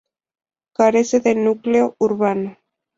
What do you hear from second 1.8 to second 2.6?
urbano.